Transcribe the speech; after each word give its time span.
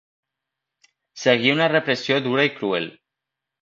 Seguí 1.25 1.53
una 1.59 1.69
repressió 1.77 2.21
dura 2.31 2.51
i 2.53 2.57
cruel. 2.61 2.93